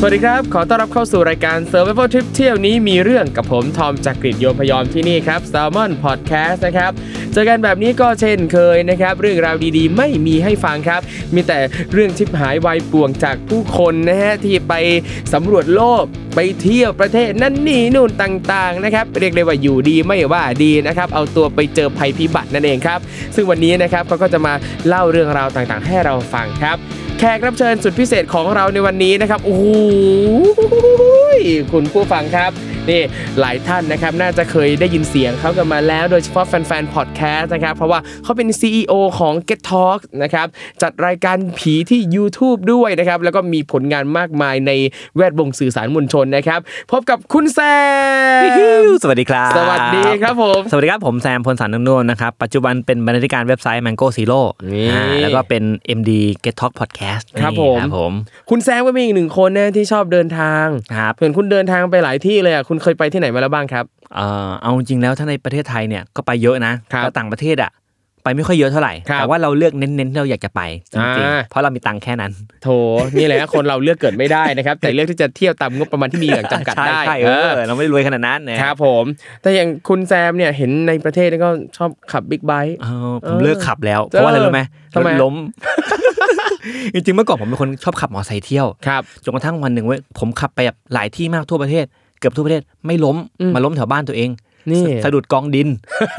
[0.00, 6.92] สวัสดีครับ ขอต้อนรับเข้าสู่รายการ Survival Trip เที่ยวนี้มีเรื่องกับผม ทอมจากกรีฑโยมพยอมที่นี่ครับ Salmon Podcast นะครับ
[7.32, 11.00] เจอกันแบบนี้ก็เช่นเคยนะครับ เรื่องราวดีๆ ไม่มีให้ฟังครับ
[11.34, 11.58] มีแต่
[11.92, 14.74] เรื่องชิบหายวายป่วงจากผู้คนนะฮะ ที่ไป
[15.32, 16.04] สำรวจโลก
[16.34, 22.98] ไปเที่ยวประเทศนั่นนี่นู่นต่างๆนะครับ เรียกได้ว่าอยู่ดีไม่ว่าดีนะครับ เอาตัวไปเจอภัยพิบัตินั่นเองครับ
[23.34, 24.54] ซึ่งวันนี้นะครับเขาก็จะมา
[24.88, 26.78] เล่าเรื่องราวต่างๆ ให้เราฟังครับ
[27.18, 29.64] แขกรับเชิญสุดพิเศษของเราในวันนี้นะครับโอ้โห
[31.72, 32.50] คุณผู้ฟังครับ
[32.90, 33.02] นี่
[33.40, 40.46] หลายท่านนะครับน่าจะเคยได้ยินเสียงเขากันมาแล้ว โดยเฉพาะแฟนๆพอดแคสต์นะครับเพราะว่าเขาเป็น CEO ของ Get Talk นะครับ
[40.82, 44.72] จัดรายการผีที่ YouTube ด้วยนะครับแล้วก็มีผลงานมากมายใน
[45.16, 46.60] แวดวงสื่อสารมวลชนนะครับ
[46.92, 47.58] พบกับคุณแซ
[48.40, 54.40] มสวัสดีครับ สวัสดีครับผมสวัสดีครับผมแซมพลสันนุ่นๆนะครับปัจจุบันเป็นบรรณาธิการเว็บไซต์ Mango Zero
[54.72, 55.62] นี่อ่าแล้วก็เป็น
[55.98, 56.10] MD
[56.44, 58.12] Get Talk Podcast ครับนี่ผมครับผม
[58.50, 63.84] คุณแซมก็เป็นอีกหนึ่งคนนะที่ชอบเดินทางครับเห็นคุณเดินทางไปหลายที่เลยอะคุณเคยไปที่ไหนมาแล้วบ้างครับ
[64.16, 67.72] เอ่อเอาจริงๆแล้วถ้าในประเทศไทยเนี่ยก็ไปเยอะนะครับแล้วต่างประเทศอะ
[68.24, 70.60] ไปไม่ค่อยเยอะเท่าไหร่ครับแต่ว่าเราเลือกเน้นๆที่เราอยากจะไป
[70.90, 72.32] จริงอ่าๆเพราะเรามีตังค์แค่นั้น
[72.62, 72.68] โถ
[73.18, 79.04] นี่แหละคนเราเลือกเกิดไม่ได้นะครับ แต่เลือกที่จะเที่ยวตามงบประมาณที่มีอย่างจำกัดใช่ได้ใช่เออเราไม่ได้รวยขนาดนั้นนะครับผม
[79.42, 84.60] แต่อย่างคุณแซมเนี่ยเห็นในประเทศนี่ก็ชอบขับบิ๊กไบค์เออผมเลิกขับแล้ว เพราะว่าอะไรรู้ไหม
[84.94, 85.34] ทำไมรถล้ม
[86.94, 91.86] จริงๆเมื่อก่อนผมเป็นคนชอบขับมอเตอร์ไซค์เที่ยวครับจนกระทั่งวันหนึ่งเว้ยผมขับไปแบบหลายที่มากทั่วประเทศ
[92.18, 94.30] เกือบทั่วประเทศไม่ล้มอืมมาล้มแถวบ้านตัวเอง
[94.70, 95.68] นี่สสะดุดกองดิน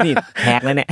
[0.04, 0.12] นี่
[0.44, 0.88] แหกเลยเนี่ย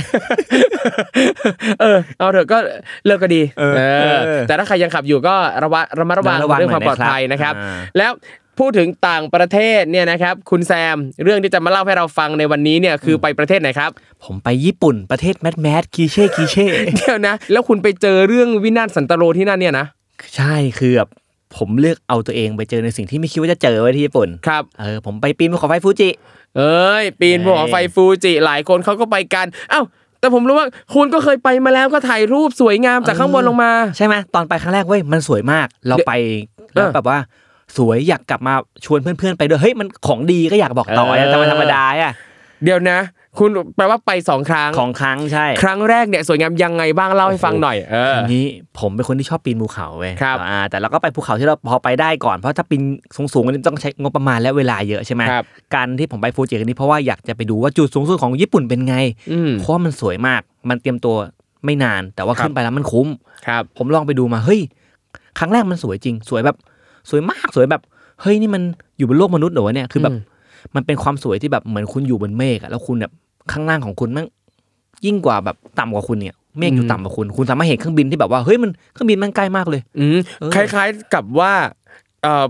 [1.81, 2.57] เออเอาเถอะก็
[3.05, 3.81] เลิกก็ดีเออเอ
[4.15, 8.11] อเออแต่ถ้าใครยังขับอยู่ก็ระวังระมัดระวังระวังเรื่องความหน่ปลออยดนะครับภัยนะครับอ่าแล้ว
[8.59, 13.91] พูดถึงต่างประเทศเนี่ยนะครับ คุณแซมเรื่องที่จะมาเล่าให้เราฟังในวันนี้เนี่ยคือไปประเทศไหนครับ
[14.25, 16.67] ผมไปญี่ปุ่นประเทศแมสแมสคีเช่คีเช่
[16.97, 19.85] เดี๋ยวนะ แล้วคุณไปเจอเรื่องวินาศสันตโรที่นั่นเนี่ยนะ
[20.35, 21.09] ใช่คือแบบ
[21.55, 26.09] ผมเลือกเอาตัวเองไปเจอในสิ่งที่ไม่คิดว่าจะเจอไว้ที่ญี่ปุ่นครับเออผมไปปีนภูเขาไฟฟูจิ
[26.57, 29.81] เอ้ยปีนภูเขาไฟฟูจิหลายคนเขาก็ไปกันเอ้า
[30.19, 36.11] แต่ผมรู้ว่าคุณก็เคยไปมาแล้วก็ถ่ายรูปสวยงามจากข้างบนลงมา ใช่ไหมตอนไปครั้งแรกเว้ยมันสวยมาก เราไป
[36.73, 37.19] แล้วเออแบบว่า
[37.77, 38.53] สวยอยากกลับมา
[38.85, 42.13] ชวนเพื่อนๆไปด้วยเฮ้ยมันของดีก็อยากบอกต่อเออแต่มันธรรมดาอะ
[42.63, 42.99] เดี๋ยวนะ
[43.39, 48.45] คุณแปลว่าไปสองครั้งของครั้งใช่ ครั้งแรกเนี่ยสวยงามยังไงบ้างเล่าให้ฟังหน่อยเออทีนี้
[48.79, 52.81] ผมเป็นคนที่ชอบปีนภูเขาเว้ยครับอ่าแต่เราก็ไปภูเขาที่เราพอไปได้ก่อนเพราะถ้าปีน
[53.33, 55.45] สูงๆอันนี้ต้องใช้งบประมาณและเวลาเยอะใช่ไหมครับ
[55.75, 58.95] การที่ผมไปฟูจิกันนี้เพราะว่าอยากจะไปดูว่าจุดสูงสุดของญี่ปุ่นเป็นไง
[59.31, 61.15] อืมเพราะว่ามันสวยมากมันเตรียมตัว
[61.65, 63.07] ไม่นานแต่ว่าครับขึ้นไปแล้วมันคุ้ม
[63.47, 64.61] ครับ ผมลองไปดูมาเฮ้ย
[65.39, 66.57] ครั้งแรกมันสวยจริง สวยแบบ
[67.09, 67.81] สวยมากสวยแบบ
[68.21, 68.61] เฮ้ยนี่มัน
[68.97, 70.17] อยู่บนโลกมนุษย์เหรอวะเนี่ยคือแบบอื
[70.73, 73.11] มมันเป็นความสวยที่แบบเหมือนคุณอยู่บนเมฆอะแล้วคุณแบบ
[73.51, 74.25] ข้างล่างของคุณแมัน
[75.05, 81.75] ยิ่งกว่าแบบต่ำกว่าคุณเนี่ยเมฆอยู่ต่ำกว่าคุณ คุณสามารถเห็นเครื่องบินที่แบบว่าเฮ้ยมันเครื่องบินมันใกล้มากเลย อืมเออคล้าย ๆกับว่าเอ่อ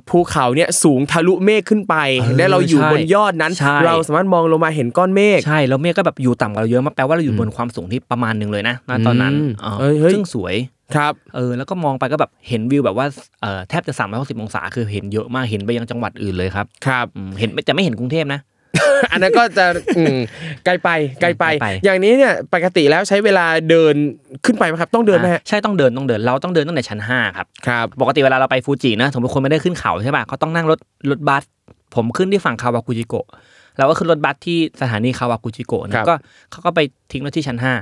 [0.09, 10.55] ภูเขาเนี่ยสูงทะลุเมฆขึ้นไปเออและเราอยู่ใช่บนยอดนั้นใช่เราสามารถมองลงมาเห็นก้อนเมฆใช่แล้วเมฆก็แบบอยู่ต่ำกว่าเราเยอะมากแปลว่าเราอยู่บนความสูงที่ประมาณหนึ่งเลยนะณตอนนั้นอืมอ๋อเฮ้ยเฮ้ยซึ่งสวย
[10.95, 13.05] ครับเออแล้วก็มองไปก็แบบเห็นวิวแบบว่า
[13.41, 18.39] เอ่อแทบจะ360องศาคือเห็นเยอะมากเห็นไปยังจังหวัดอื่นเลยครับครับอืมเห็นแต่ไม่เห็นกรุงเทพนะ
[19.11, 19.65] อันนั้นก็จะ
[19.97, 20.17] อืม
[20.65, 20.89] ไกลไป
[21.21, 23.95] ไกลไปไกลไป อย่างนี้เนี่ยปกติแล้วใช้เวลาเดิน
[24.45, 30.79] ขึ้นไปไหมครับ ต้องเดินไหมฮะอะใช่ต้องเดินต้องเดินเราต้องเดินตั้งแต่ชั้นห้าครับครับ ปกติเวลาเราไปฟูจินะสมมติคนไม่ได้ขึ้นเขาใช่ป่ะเขาต้องนั่งรถ
[31.11, 31.43] รถบัส
[31.95, 33.27] ผมขึ้นที่ฝั่งคาวากุจิโกะ
[33.77, 36.15] เราก็ขึ้นรถบัสที่สถานีคาวากุจิโกะครันะบก็
[36.51, 36.79] เขาก็ไป
[37.11, 37.73] ทิ้งรถที่ชั้นห้า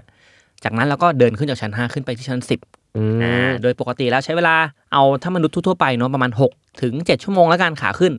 [0.63, 2.59] จากนั้นเราก็เดินขึ้นจากชั้นห้าขึ้นไปที่ชั้นสิบ
[2.97, 4.56] อืมอ่าโดยปกติแล้วใช้เวลา
[4.94, 8.13] เอาถ้ามนุษย์ทั่วๆไปเนาะประมาณ 6 ถึง 7 ชั่วโมงแล้วกันขาขึ้น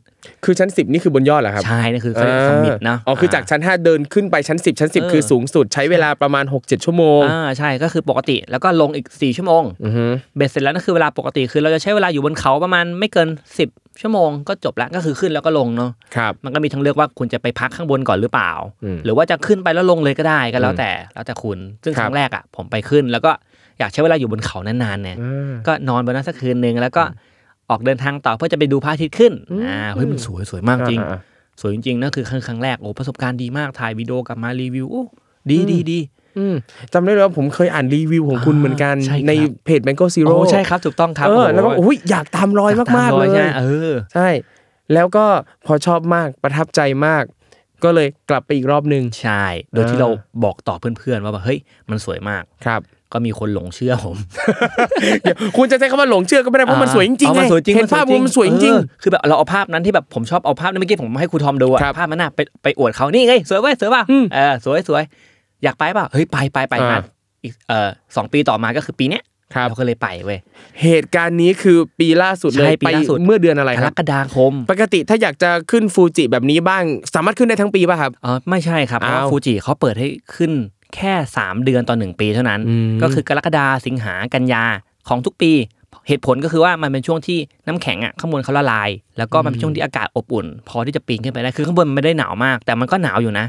[0.44, 10.04] คือชั้น 10 นี่คือบนยอดเหรอครับ ใช่นี่คือเขาเรียกสมิธเนาะอ๋อคือจากชั้น 5 เดินขึ้นไปชั้น 10 ชั้นเออ10 คือสูงสุดใช้เวลาประมาณ 6-7 ชั่วโมงอ่าใช่ก็คือปกติแล้วก็ลงอีก 4 ชั่วโมงอือฮึ
[10.36, 13.28] เบ็ดเสร็จแล้วนั่นคือเวลาปกติคือเราจะใช้เวลาอยู่บนเขาประมาณไม่เกิน
[13.64, 18.52] 10ชั่วโมงก็จบแล้วก็คือขึ้นแล้วก็ลงเนาะครับมันก็มีทั้งเลือกว่าคุณจะไปพักข้างบนก่อนหรือเปล่า
[18.84, 23.32] อืมหรือว่าจะขึ้นไปแล้วลงเลยก็ได้ก็แล้วอืมแต่แล้วแต่คุณ ซึ่งครัคบรั้งแรกอะผมไปขึ้นแล้วก็
[23.78, 27.02] อยากใช้เวลาอยู่บนเขานานๆเนี่ยอ่าก็นอนบนนั้นสักคืนหนึ่งแล้วก็
[27.70, 29.32] ออกเดินทางต่อเพื่อจะไปดูพระอาทิตย์ขึ้น
[29.66, 31.20] อ่าเฮ้ยมันสวยสวยมากจริงอ่า
[31.60, 35.04] สวยจริงๆนั่นคือครั้งครั้งแรกโอ้ประสบการณ์ดีมากถ่ายวิดีโอกลับมารีวิวโอ้
[35.50, 35.98] ดีดีดี
[36.38, 36.54] อืม
[36.92, 39.32] จำได้เลยว่าผมเคยอ่านรีวิวของคุณอ่าเหมือนกันใช่ครับใน
[39.64, 44.28] เพจ Mango Zero โอ้ใช่ครับถูกต้องครับเออโโหแล้วก็อุ้ยอยากตามรอยมากๆเลยใช่ไหเออใช่
[44.94, 45.24] แล้วก็
[45.66, 47.24] พอชอบมากประทับใจมาก
[47.84, 50.08] ก็เลยกลับไปอีกรอบหนึ่งใช่ โดยที่อ่าเรา
[50.44, 52.80] บอกต่อเพื่อนๆว่าแบบเฮ้ยมันสวยมากครับ
[53.16, 54.16] ก็ก็มีคนหลงเชื่อผม
[55.22, 65.02] เดี๋ยวคุณจะใช้คำว่าหลงเชื่อก็ไม่ได้เพราะมันสวยจริงๆเอาไงมันสวยจริงเห็นภาพมันสวยจริงเออคือแบบเราเอาภาพนั้นที่แบบผมชอบเอาภาพนั้นเมื่อกี้ผมให้ครูทอมดูอะครับภาพนั้นน่ะไปไปอวดเขานี่ไงสวยเว้ยสวยป่ะอืมเออสวยสวย
[65.64, 66.98] อยากไปเปล่าเฮ้ยไปไปไปอ่ามา
[67.44, 69.22] อีกเอ่อสองปีต่อมาก็คือปีเนี้ย
[69.54, 70.38] ครับเราก็เลยไปเว้ย
[70.82, 76.82] เหตุการณ์นี้คือปีล่าสุดเลยใช่ปีไปล่าสุดเมื่อเดือนอะไรกครรับกฎาคม ปกติถ้าอยากจะขึ้นฟูจิแบบนี้บ้าง
[77.14, 80.52] สามารถขึ้นได้ทั้งปีป่ะครับเออไม่ใช่ครับเพราะว่าอ้าวฟูจิเขาเปิดให้ขึ้น
[80.94, 84.64] แค่ 3 เดือนต่อหนึ่งปีเท่านั้นอืมก็คือกรกฎาสิงหากันยา
[85.08, 85.52] ของทุกปี
[86.08, 93.46] เหตุผลก็คือว่ามันเป็นช่วงที่น้ำแข็งอะข้างบนเขาละลาย แล้วก็มันเป็นช่วงที่อากาศอบอุ่น พอที่จะปีนขึ้นไปได้คือข้างบนมันไม่ได้หนาวมาก แต่มันก็หนาวอยู่นะ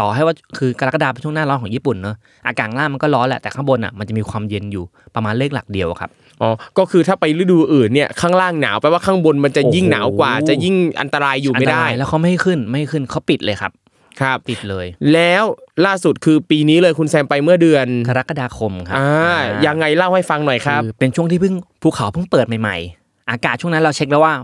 [0.00, 2.16] ต่อให้ว่าคือกรกฎาเป็นช่วงหน้าร้อนของญี่ปุ่นเนอะ
[2.46, 4.84] อากาศข้างล่างมันก็ร้อนแหละแต่ข้างบนอะมันจะมีความเย็นอยู่
[5.14, 6.10] ประมาณเลขหลักเดียวครับ
[6.42, 13.72] อ๋อก็คือถ้าไปฤดูอื่นเนี่ยข้างล่างหนาวแปลว่าข้างบนมันจะยิ่งโอ้โหหนาวกว่า จะยิ่งอันตรายอยู่ไม่ได้นตรายแล้วเขาไม่ให้ขึ้นไม่ให้ขึ้นเขาปิดเลยครับ
[14.20, 15.44] ครับปิดเลย แล้ว
[15.86, 24.34] ล่าสุดคือปีนี้เลยคุณแซมไปเมื่อเดือนกรกฎาคมครับอ่าอ่ายังไงเล่าให้ฟังหน่อยครับคือเป็นช่วงที่เพิ่งภูเขาเพิ่งเปิดใหม่ๆ อากาศช่วงนั้นเราเช็คแล้วว่า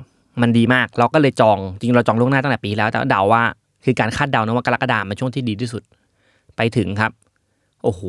[0.42, 3.42] มันดีมากเราก็เลยจองจริงๆเราจองล่วงหน้าตั้งแต่ปีแล้วแต่ว่าเดาว่า
[3.84, 5.82] คือการคาดเดานะว่ากรกฎาคมเป็นช่วงที่ดีที่สุด
[6.56, 7.10] ไปถึงครับ
[7.84, 8.02] โอ้โห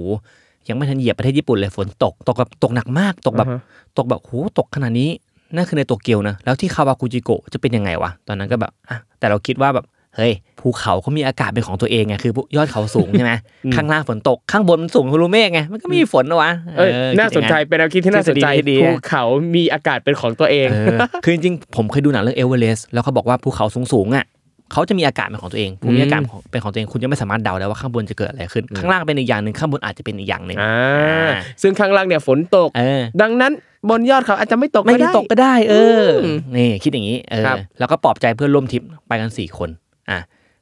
[0.68, 3.62] ยังไม่ทันเหยียบประเทศญี่ปุ่นเลยฝนตกตกแบบตกหนักมาก ตกแบบอ่าฮะ
[3.98, 5.10] ตกแบบโหตกขนาดนี้
[5.56, 9.86] นั่นคือในโตเกียวนะแล้วที่คาวากุจิโกะจะเป็นยังไงวะตอนนั้นก็แบบอะแต่เราคิดว่าแบบ
[10.18, 13.34] เฮ้ยภูเขาเขามีอากาศเป็นของตัวเองไงคือยอดเขาสูงใช่ไหม
[13.66, 19.24] อืมข้างล่างฝนตกข้างบนมันสูงคุณรู้เมฆไงมันก็ไม่มีฝนนะวะเอ้ยออน่าสนใจคิดอย่งเป็นแนวคิดที่น่าสนใจทฤษฎีที่ดีภูเขา
[19.56, 24.26] มีอากาศเป็นของตัวเองเออคือจริงๆผมเคยดูหนังเรื่องเอเวอเรสต์แล้วเขาบอกว่าภูเขาสูงๆอะ
[24.74, 26.22] เขาจะมีอากาศเป็นของตัวเองภูมิอากาศ
[26.52, 30.74] เป็นของตัวเองคุณจะไม่สามารถเดาได้ว่าข้างบนจะเกิดอะไรขึ้น ข้างล่างเป็นอีกอย่างหนึ่งข้างบนอาจจะเป็นอีกอย่างหนึ่งอ่า
[31.20, 33.52] อ่าซึ่งข้างล่างเนี่ยฝนตกเออดังนั้น
[33.90, 39.70] บนยอดเขาอาจจะไม่ตกไม่ก็ได้ได้ตกก็ได้ เอออมนี่คิดอย่างนี้เออครับแล้วก็ปลอบใจเพื่อนร่วมทริปไปกันสี่คน
[40.10, 40.20] อะ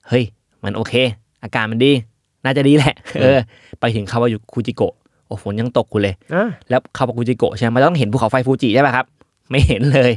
[0.07, 0.23] เฮ้ย
[0.63, 0.93] มันโอเค
[1.43, 1.91] อาการมันดี
[2.45, 3.39] น่าจะดีแหละ เออ
[3.79, 4.93] ไปถึงคาวายุคุจิโกะ
[5.27, 9.05] โอ้ฝนยังตกกูเลยอ่าแล้วคาวากุจิโกะใช่ไหมมันต้องเห็นภูเขาไฟฟูจิใช่ป่ะครับ
[9.51, 10.11] ไม่เห็นเลย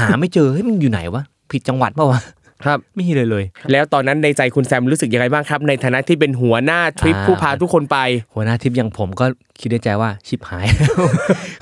[0.00, 2.20] หาไม่เจอเฮ้ยมันอยู่ไหนวะผิดจังหวัดเปล่าวะ
[2.64, 7.98] ครับไม่มีเลยเลย แล้วตอนนั้นในใจคุณแซมรู้สึกยังไงบ้างครับ ในฐานะที่เป็นหัวหน้าทริปอ่าผู้พาทุกคนไป
[8.34, 9.26] หัวหน้าทริปอย่างผมก็
[9.60, 10.66] คิดในใจว่าชิบหาย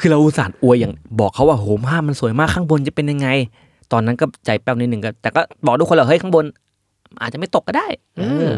[0.01, 3.29] คือเราอุตส่าห์อวยอย่างบอกเขาว่าโหภาพมันสวยมากข้างบนจะเป็นยังไง
[3.93, 6.45] ตอนนั้นก็ใจแป้วนิดหนึ่งก็แต่ก็บอกทุกคนเลยเฮ้ยข้างบน
[7.23, 7.87] อาจจะไม่ตกก็ได้
[8.19, 8.53] เออ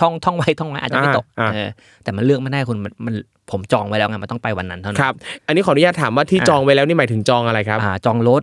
[0.00, 1.68] ท่องท่องไว้ท่องไว้อาจจะไม่ตกอ่าอ่าเออ
[2.02, 3.14] แต่มันเลือกไม่ได้คุณมันมัน
[3.50, 5.14] ผมจองไว้แล้วไงมันต้องไปวันนั้นเท่านั้คนรับ
[5.46, 8.42] อันนี้ขออนุญาตถามว่าที่อ่าจองไว้แล้วนี่หมายถึงจองอะไรครับอ่าจองรถ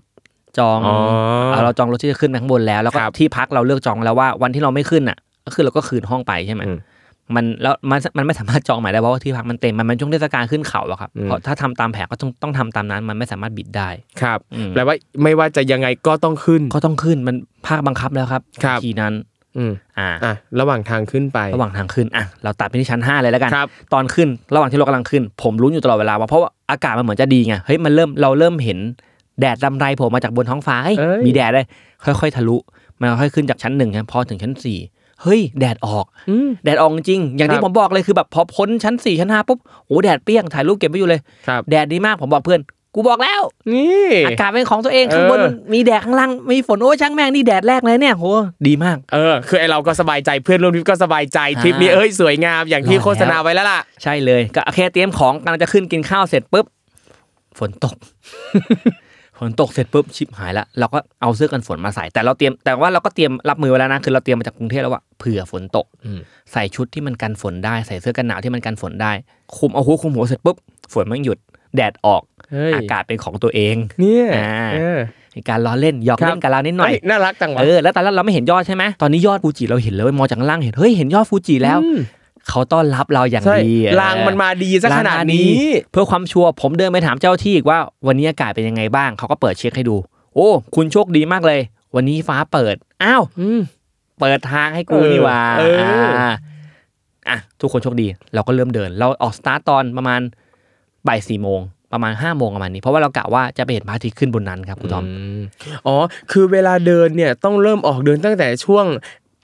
[0.59, 0.95] จองอ๋อ
[1.51, 6.79] เอ่อเราจองรถที่จะขึ้นไปข้างบนแล้วแล้วก็ครับที่พักเราเลือกจองแล้วว่าวันที่เราไม่ขึ้นอะ ก็คือเราก็คืนห้องไปใช่ไหมอืม
[7.35, 13.89] มันแล้วมันมันไม่สามารถจองใหม่ได้เพราะว่าที่พักมันเต็มมันเป็นช่วงเทศกาลขึ้นเขาอะครับอืมเพราะถ้าทำตามแผนก็ต้องต้องทำตามนั้นมันไม่สามารถบิดได้
[14.21, 17.35] ครับอืมแปลว่าไม่ว่าจะยังไงก็ต้องขึ้นก็ต้องขึ้นมัน
[17.67, 19.13] ภาคบังคับแล้วครับครับทีนั้น
[19.59, 28.77] อืมอ่าอะระหว่างทางขึ้นไประหว่างทางขึ้นอะเราตัดไปที่ชั้น 5 เลยแล้วกันครับตอนขึ้นระหว่างที่เรากำลังขึ้น ผมรู้อยู่ตลอดเวลาว่าเพราะว่าอากาศมันเหมือนจะดีไงเฮ้ยมันเริ่มเราเริ่มเห็น
[29.39, 31.65] แดดลำไรโผล่มาจากบนท้องฟ้าเฮ้ยเอ้ยมีแดดเลย
[32.03, 32.57] ค่อยๆทะลุ
[32.99, 34.77] มันค่อยๆขึ้นจากชั้นหนึ่งครับพอถึงชั้นสี่
[35.23, 42.61] เฮ้ยแดดออกอืมแดดออกจริงๆอย่างคที่รับผมบอกเลยคือแบบพอพ้นชั้นสี่ชั้นห้าปุ๊บโอ้แดดเปรี้ยงถ่ายรูปเก็บไว้อยู่เลยครับแดดดีมากผมบอกเพื่อน
[42.95, 43.41] กูบอกแล้ว
[43.73, 48.25] นี่อากาศเป็นของตัวเองเออข้างบนมันมีแดดข้างล่างมีฝนโอ้ยช่างแม่งนี่แดดแรกเลยเนี่ยโห
[48.67, 56.65] ดีมากเออคือไอเราก็สบายใจเพื่อนร่วมทริปก็สบายใจทริปนี้อ่าเอ้ยสวยงามอย่างที่รอแล้วโฆษณาไว้แล้วล่ะใช่เลย ก็แค่เตรียมของกำลังจะขึ้นกินข้าวเสร็จปุ๊บ
[57.59, 57.95] ฝนตก
[59.39, 66.19] ฝนตกเสร็จปุ๊บชิบหายละเราก็เอาเสื้อกันฝนมาใส่แต่เราเตรียมแต่ว่าเราก็เตรียมรับมือไว้แล้วนะคือเราเตรียมมาจากกรุงเทพแล้วว่าเผื่อฝนตกอืม
[66.51, 69.11] ใส่ชุดที่มันกันฝนได้ใส่เสื้อกันหนาวที่มันกันฝนได้
[69.57, 70.57] คุมเอาหัวคุมหัวเสร็จปุ๊บ
[70.93, 71.37] ฝนมันหยุด
[71.75, 72.38] แดดออกเฮ้ย
[72.75, 74.99] อากาศเป็นของตัวเองเนี่ยอ่าเออ
[75.35, 81.99] มีการล้อเล่นหยอกครับเล่นกับเรานิดหน่อยเฮ้ยน่ารักจังวะเออแล้วตอนแรกเราไม่เห็นยอดใช่ไหมตอนนี้ยอดฟูจิเราเห็นเลยมองจากข้างล่างเห็นเฮ้ยเห็นยอดฟูจิแล้วอืม
[82.49, 89.95] เขาต้อนรับเราอย่างใช่ดีเออลางมันมาดีซะขนาดลางมาดีนี้ เพื่อความชัวร์ผมเดินไปถามเจ้าที่อีกว่า วันนี้อากาศเป็นยังไงบ้าง เขาก็เปิดเช็คให้ดู
[90.35, 91.59] โอ้ คุณโชคดีมากเลย
[91.95, 93.59] วันนี้ฟ้าเปิด อ้าวอืม
[94.19, 96.31] เปิดทางให้กูเออนี่หว่าเอออ่า
[97.29, 100.21] อะทุกคนโชคดี เราก็เริ่มเดิน เราออกสตาร์ตตอนประมาณ
[101.07, 101.59] บ่ายสี่โมง
[101.93, 105.03] ประมาณห้าโมงประมาณนี้ เพราะว่าเรากะว่าจะไปเห็นพระอาทิตย์ขึ้นบนนั้นครับคุณทอม
[105.39, 105.41] ม
[105.87, 105.95] อ๋อ
[106.31, 108.85] คือเวลาเดินเนี่ยต้องเริ่มออกเดินตั้งแต่ช่วง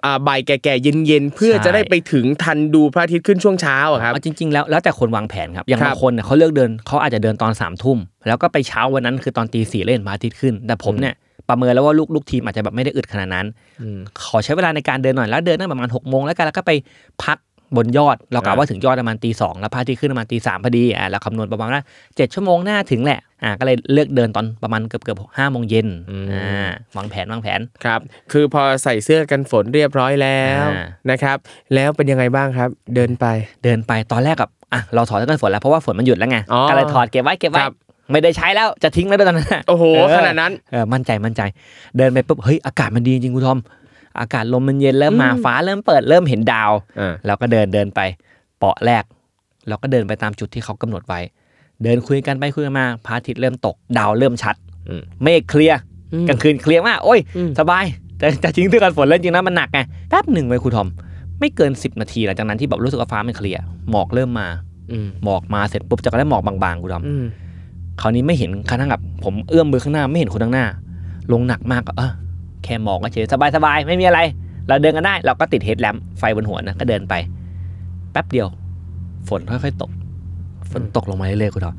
[0.06, 7.98] อ่าบ่ายแก่ๆเย็นๆเพื่อใช่จะได้ไปถึงทันดูพระอาทิตย์ขึ้นช่วงเช้าอะครับเอาจริงๆ แล้วแล้วแต่คนวางแผนครับอย่างครับบางคนเนี่ยเขาเลือกเดินเขาอาจจะเดินตอนสามทุ่ม
[8.28, 11.14] แล้วก็ไปเช้าวันนั้นคือตอนตีสี่เล่นพระอาทิตย์ขึ้น แต่ผมเนี่ย
[11.50, 13.46] ประเมินแล้วว่าลูกลูกทีมอาจจะแบบไม่ได้อึดขนาดนั้น
[13.82, 16.72] อืมขอใช้เวลาในการเดินหน่อยแล้วเดินตั้งประมาณหกโมงแล้วกันแล้วก็ไป
[17.24, 17.38] พัก
[17.78, 21.84] บนยอดเรากะอ่าว่าถึงยอดประมาณตีสองแล้วพระอาทิตย์ขึ้นประมาณตีสามพอดีอ่าเราคำนวณประมาณว่า
[22.16, 25.88] เจ็ดชั่วโมงหน้าถึงแหละอ่าก็เลยเลือกเดินตอนประมาณเกือบเกือบห้าโมงเย็น
[26.34, 28.00] อ่าวางแผนวางแผนครับ
[28.32, 31.38] คือพอใส่เสื้อกันฝนเรียบร้อยแล้วอ่านะครับ
[31.74, 33.26] แล้วเป็นยังไงบ้างครับ เดินไป
[33.64, 37.74] เดินไปตอนแรกกับอะเราถอดเสื้อกันฝนแล้วเพราะว่าฝนมันหยุดแล้วไงอ๋อก็เลยถอดเก็บไว้เก็บไว้ครับ
[38.12, 41.42] ไม่ได้ใช้แล้วจะทิ้งแล้วด้วยตอนนั้นโอ้โหเออขนาดนั้นเออมั่นใจมั่นใจ
[41.98, 43.60] เดินไปปุ๊บเฮ้ยอากาศมันดีจริงคุณทอม
[44.20, 48.00] อากาศลมมันเย็นเริ่มมาอืมฟ้าเริ่มเปิดเริ่มเห็นดาวอ่าเราก็เดินเดินไป
[48.60, 49.04] เปาะแรก
[49.68, 51.20] เราก็เดินไปตามจุดที่เขากำหนดไว้
[51.84, 54.56] เดินคุยกันไปคุยกันมาพระอาทิตย์เริ่มตก ดาวเริ่มชัด
[54.90, 55.80] อืมเมฆเคลียร์
[56.14, 57.86] อืมกลางคืนเคลียร์มากโอ้ยอืมสบาย
[58.18, 59.80] แต่จะทิ้งเสื้อกันฝนเล่นจริงนะมันหนักไง
[60.10, 60.90] แป๊บหนึ่งไปครูทอม
[61.40, 64.48] ไม่เกิน 10 นาทีหลังจากนั้นที่แบบรู้สึกว่าฟ้ามันเคลียร์หมอกเริ่มมา
[64.92, 67.24] อืมหมอกมาเสร็จปุ๊บจะก็ได้หมอกบางๆครูทอมอืม
[68.02, 70.66] คราวนี้ไม่เห็นข้างกับผมเอื้อมมือข้างหน้าไม่เห็นคนข้างหน้า
[71.32, 72.12] ลงหนักมากก็เออ
[72.66, 74.20] แค่มองก็เฉยสบายสบายไม่มีอะไร
[74.68, 77.14] เราเดินกันได้ เราก็ติดเฮดแลมป์ไฟบนหัวนะ ก็เดินไป
[78.12, 78.48] แป๊บเดียว
[79.30, 79.92] ฝนค่อยๆตก
[80.72, 81.74] ฝนตกลงมาเรื่อยๆคุณทอ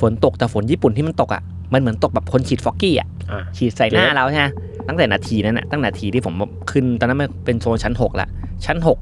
[0.00, 4.46] ฝนตกแต่ฝนญี่ปุ่นที่มันตกอะ มันเหมือนตกแบบคนฉีดฟอกกี้อะอ่าฉีดใส่หน้าเราใช่ไหม
[4.88, 6.34] ตั้งแต่นาทีนั้นน่ะตั้งนาทีที่ผม
[6.70, 8.28] ขึ้นตอนนั้นมันเป็นโซนชั้นหกละ
[8.64, 8.98] ชั้นหก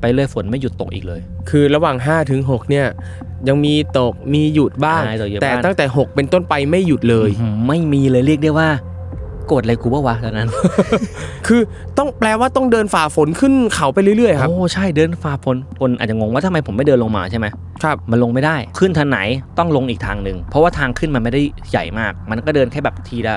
[0.00, 2.86] ไปเรื่อยฝนไม่หยุดตกอีกเลย คือระหว่าง5ถึง6เนี่ย
[3.48, 10.48] ยังมีตกมีหยุดบ้างใช่ตกเยอะแต่บ้างตั้งแต่ 6 เป็นต้นไปไม่หยุดเลยอื้อหือไม่มีเลยเรียกได้ว่าโกรธอะไรกูบ้าวะตอนนั้น
[11.46, 11.60] คือ
[11.98, 17.46] ต้องแปลว่าต้องเดินฝ่าฝนขึ้นเขาไปเรื่อยๆครับ โอ้ใช่เดินฝ่าฝนคนอาจจะงงว่าทำไมผมไม่เดินลงมาใช่ไหม
[17.82, 19.18] ครับมันลงไม่ได้ขึ้นทางไหน
[19.58, 23.34] ต้องลงอีกทางหนึ่งเพราะว่าทางขึ้นมันไม่ได้ใหญ่มาก มันก็เดินแค่แบบทีละ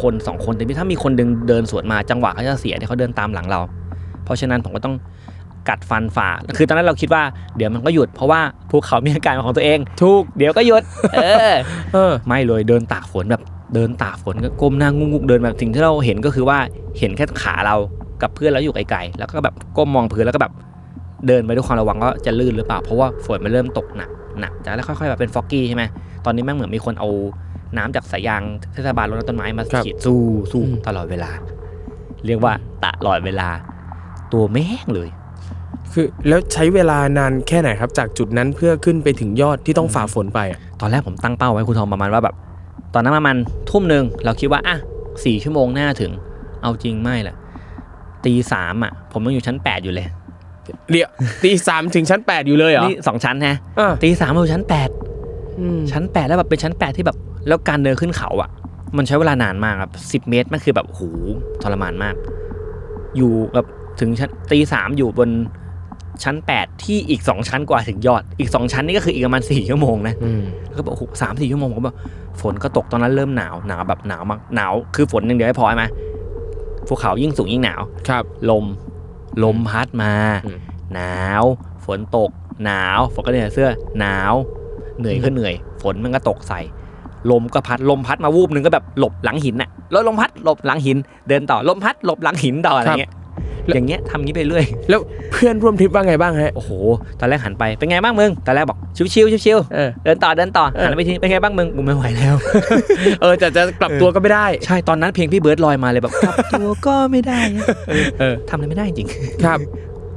[0.00, 3.60] คนสองคนแต่ถ้ามีคนดึงเดินสวนมาจังหวะเขาจะเสียที่เขาเดินตามหลังเรา
[4.24, 4.94] เพราะฉะนั้นผมก็ต้อง
[5.68, 7.22] กัดฟันฝ่า คือตอนนั้นเราคิดว่า
[7.56, 8.40] เดี๋ยวมันก็หยุดเพราะว่า
[8.70, 10.82] ภูเขามีอาการของตัวเอง ถูก เดี๋ยวก็หยุด
[11.14, 11.54] เออ
[11.94, 13.42] เออไม่เลยเดินตากฝนแบบ
[13.74, 16.58] เดินตากฝนก็ก้มหน้างุกๆเดินแบบสิ่งที่เราเห็นก็คือว่า
[16.98, 17.76] เห็นแค่ขาเรา
[18.22, 20.52] กับเพื่อนเราอยู่ไกลๆแล้วก็แบบก้มมองพื้นแล้วก็แบบ
[21.26, 24.10] เดินไปด้วยความระวังว่าจะลื่นหรือเปล่าเพราะว่าฝนมันเริ่มตกหนัก
[24.40, 25.84] หนักจากแล้วค่อยๆแบบเป็นฟอกกี้ใช่ไหม
[26.24, 27.08] ตอนนี้แม่งเหมือนมีคนเอา
[27.76, 30.20] น้ำจากสายยางเทศบาลรดน้ำต้นไม้มาครับฉีดสู้
[30.52, 31.30] สู้อืมตลอดเวลา
[32.26, 32.52] เรียกว่า
[32.84, 33.48] ตลอดเวลา
[34.32, 35.08] ตัวไม่แห้งเลย
[35.92, 42.34] คือแล้วใช้เวลานานแค่ไหนครับ จากจุดนั้นเพื่อขึ้นไปถึงยอดที่ต้องฝ่าฝนไปอะตอนแรกผมตั้งเป้าไว้คุณทอมประมาณว่าแบบ
[42.94, 43.36] ตอนนั้นประมาณ
[43.70, 44.76] ทุ่มหนึ่งเราคิดว่าอะ
[45.24, 46.12] สี่ชั่วโมงหน้าถึง
[46.62, 47.36] เอาจริงไม่แหละ
[48.24, 50.06] ตีสามอะ ผมยังอยู่ชั้นแปดอยู่เลย
[50.90, 51.10] เดี๋ยว
[51.42, 54.88] ตีสามถึงชั้น8อยู่เลยเหรอนี่สองชั้นนะอ่าตีสามเราอยู่ชั้นแปด
[55.60, 57.16] อืมชั้นแปดแล้วแบบเป็นชั้นแปดที่แบบ
[57.48, 58.50] แล้วการเดินขึ้นเขาอะ
[58.96, 61.00] มันใช้เวลานานมากครับสิบเมตรมันคือแบบโห
[61.62, 62.14] ทรมานมาก
[63.16, 63.66] อยู่แบบ
[64.00, 65.28] ถึงชั้นตีสามอยู่บน
[66.24, 71.96] ชั้นแปดที่อีกสองชั้นกว่าถึงยอด อีกสองชั้นนี่ก็คืออีกประมาณสี่ชั่วโมงนะอืมแล้วก็บอกโอ้โหสามสี่ชั่วโมงผมก็แบบ
[72.40, 75.84] ฝนก็ตกตอนนั้นเริ่มหนาวหนาวแบบหนาวมากหนาวคือฝนอย่างเดียวไม่พอใช่ไหม
[76.86, 78.64] ภูเขายิ่งสูงยิ่งหนาวครับ ลม
[79.44, 80.12] ลมพัดมา
[80.46, 80.58] อืม
[80.94, 81.44] หนาว
[81.86, 82.30] ฝนตก
[82.64, 84.32] หนาวฝนก็เหนื่อยเสื้อหนาว
[84.98, 86.60] เหนื่อยก็เหนื่อย ฝนมันก็ตกใส่
[87.30, 90.96] ลมก็พัดลมพัดมาวูบหนึ่งก็แบบหลบหลังหินน่ะแล้วลมพัดหลบหลังหิน
[91.28, 93.12] เดินต่อลมพัดหลบหลังหินต่ออะไรเงี้ย
[93.74, 95.00] อย่างเงี้ยทำงี้ไปเรื่อย แล้ว
[95.32, 96.70] เพื่อนร่วมทริปว่าไงบ้างฮะ โอ้โห
[97.20, 102.34] ตอนแรกหันไป เป็นไงบ้างมึง ตอนแรกบอกชิวๆชิวเออๆเดินต่อเดินต่อเออหันไปทีเป็นไงบ้างมึง กูไม่ไหวแล้ว
[103.20, 109.08] เออจะจะกลับตัวก็ไม่ได้ ใช่ ตอนนั้นเพลงพี่เบิร์ดลอยมาเลยแบบกลับตัวก็ไม่ได้อะเออเออทำอะไรไม่ได้จริง
[109.46, 109.60] ครับ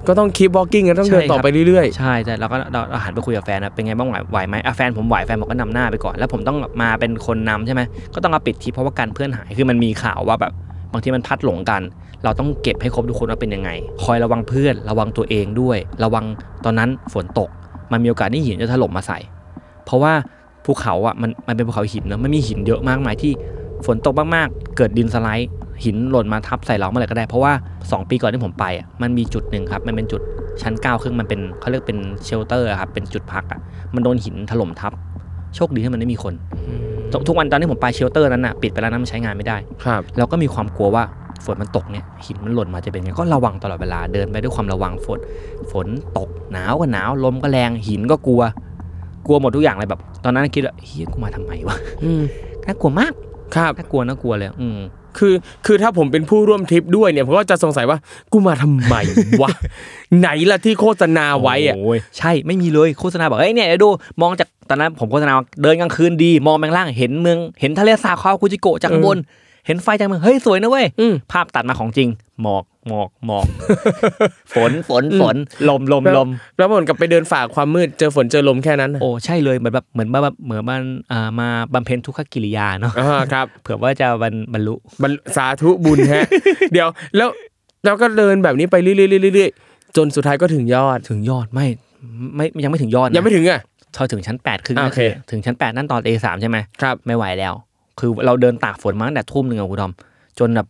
[0.08, 7.82] ก็ต้องคีบ walking กันต้องใช่เดินต่อครับไปเรื่อยใช่แต่เราก็เราเราหันไปคุยกับแฟนนะเป็นไงบ้างไหวไหวไหมอะแฟนผมไหวแฟนบอกก็นำหน้าไปก่อน แล้วผมต้องมาเป็นคนนำใช่ไหม
[8.16, 10.54] ก็ต้องเอาปิดทริปเพราะว่าการเพื่อนหายคือมันมีข่าวว่าแบบ
[10.92, 11.82] บางทีมันพัดหลงกัน
[12.26, 13.70] เราต้องเก็บให้ครบทุกคนว่าเป็นยังไง
[14.04, 16.26] คอยระวังเพื่อนระวังตัวเองด้วย ระวัง
[16.66, 17.50] ตอนนั้นฝนตก
[17.92, 19.20] มันมีโอกาสที่หินจะถล่มมาใส่
[19.86, 20.14] เพราะว่า
[20.66, 23.32] ภูเขาอะมันมันเป็นภูเขาหินเนอะมันมีหินเยอะมากมายที่
[23.86, 25.50] ฝนตกมากๆ เกิดดินสไลด์
[25.84, 30.22] หินหล่นมาทับใส่เราเมื่อไหร่ก็ได้ เพราะว่า 2 ปีก่อนที่ผมไปอะมันมีจุดหนึ่งครับ มันเป็นจุด
[30.62, 33.60] ชั้น 9 เก้าครึ่งมันเป็นเขาเรียกเป็น shelter อะครับเป็นจุดพักอะ
[33.96, 34.94] มันโดนหินถล่มทับ
[35.56, 41.04] โชคดีที่มันไม่มีคนๆทุกทุกวันตอนที่ผมไป shelter นั้นอะปิดไปแล้วนะมันใช้งานไม่ได้ครับเราก็มีความกลัวว่า
[41.46, 45.20] ฝนมันตกเนี่ยหินมันหล่นมาจะเป็นไงก็ระวังตลอดเวลาเดินไปด้วยความระวังฝน
[45.72, 45.88] ฝน
[46.18, 48.42] ตกหนาวก็หนาวลมก็แรงหินก็กลัว
[49.28, 52.22] กลัวหมดทุกอย่างเลยแบบ ตอนนั้นคิดว่าเฮียกูมาทำไมวะอืม
[52.66, 53.14] น่ากลัวมาก
[53.56, 54.80] ครับน่ากลัวน่ากลัวเลย อืม
[55.18, 55.34] คือ
[55.66, 57.98] คือถ้าผมเป็นผู้ร่วมทริปด้วยเนี่ยผมก็จะสงสัยว่า
[58.32, 58.96] กูมาทำไม
[59.42, 59.50] วะ
[60.20, 63.90] ไหนล่ะที่โฆษณาไว้อะโอ้ยใช่ไม่มีเลยโฆษณาบอกเอ้ยเนี่ยเดี๋ยวดู
[64.22, 69.18] มองจากตอนนั้นผมโฆษณาว่าเดินกลางคืนดี มองแมงล่างเห็นเมืองเห็นทะเลสาบคาวคุจิโกะจากข้างบน
[69.66, 72.10] เห็นไฟจากเมืองเฮ้ยสวยนะเว้ยอืมภาพตัดมาของจริง
[72.42, 73.46] หมอกหมอกหมอก
[74.54, 75.36] ฝนฝนฝน
[75.70, 86.24] ลมลมลมแล้วผมกลับไปเดินฝ่าความมืดเจอฝนเจอลมแค่นั้นน่ะโอ้ใช่เลยเหมือนแบบเหมือนมาแบบเหมือนมันอ่ามาบำเพ็ญทุกขกิริยาเนาะอ่าครับเผื่อว่าจะบรรบรรลุบรรสาธุบุญฮะ
[86.74, 87.30] เดี๋ยวแล้ว
[87.86, 88.94] เราก็เดินแบบนี้ไปเรื่อ
[89.32, 89.50] ยๆเรื่อย
[89.98, 91.68] จนสุดท้ายก็ถึงยอดถึงยอดไม่
[92.36, 93.62] ไม่ยังไม่ถึงยอดนะยังไม่ถึงอะ
[93.98, 97.54] พอถึงชั้นแปดครึ่งอ่าก็โอเคคือถึงชั้นแปดนั่นตอนเอสามใช่ไหมครับไม่ไหวแล้ว
[98.00, 99.94] คือเราเดินตากฝนมาตั้งแต่ทุ่มหนึ่งอะคุณทอม
[100.40, 100.68] จนแบบ